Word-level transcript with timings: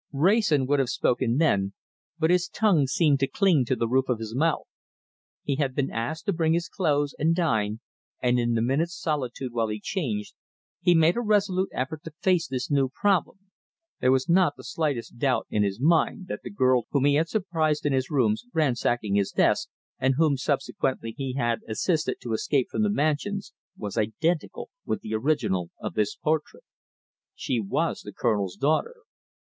Wrayson 0.11 0.65
would 0.65 0.79
have 0.79 0.89
spoken 0.89 1.37
then, 1.37 1.73
but 2.17 2.31
his 2.31 2.47
tongue 2.49 2.87
seemed 2.87 3.19
to 3.19 3.27
cling 3.27 3.65
to 3.65 3.75
the 3.75 3.87
roof 3.87 4.09
of 4.09 4.17
his 4.17 4.33
mouth. 4.33 4.65
He 5.43 5.57
had 5.57 5.75
been 5.75 5.91
asked 5.91 6.25
to 6.25 6.33
bring 6.33 6.53
his 6.53 6.67
clothes 6.67 7.13
and 7.19 7.35
dine, 7.35 7.81
and 8.19 8.39
in 8.39 8.55
the 8.55 8.63
minutes' 8.63 8.99
solitude 8.99 9.53
while 9.53 9.67
he 9.67 9.79
changed, 9.79 10.33
he 10.81 10.95
made 10.95 11.17
a 11.17 11.21
resolute 11.21 11.69
effort 11.71 12.03
to 12.05 12.13
face 12.19 12.47
this 12.47 12.71
new 12.71 12.89
problem. 12.89 13.51
There 13.99 14.11
was 14.11 14.27
not 14.27 14.55
the 14.57 14.63
slightest 14.63 15.19
doubt 15.19 15.45
in 15.51 15.61
his 15.61 15.79
mind 15.79 16.25
that 16.29 16.39
the 16.43 16.49
girl 16.49 16.87
whom 16.89 17.05
he 17.05 17.13
had 17.13 17.29
surprised 17.29 17.85
in 17.85 17.93
his 17.93 18.09
rooms, 18.09 18.43
ransacking 18.53 19.13
his 19.13 19.29
desk, 19.29 19.69
and 19.99 20.15
whom 20.17 20.35
subsequently 20.35 21.13
he 21.15 21.33
had 21.33 21.59
assisted 21.67 22.15
to 22.21 22.33
escape 22.33 22.69
from 22.71 22.81
the 22.81 22.89
Mansions, 22.89 23.53
was 23.77 23.99
identical 23.99 24.71
with 24.83 25.01
the 25.01 25.13
original 25.13 25.69
of 25.79 25.93
this 25.93 26.15
portrait. 26.15 26.63
She 27.35 27.59
was 27.59 28.01
the 28.01 28.11
Colonel's 28.13 28.55
daughter. 28.55 28.95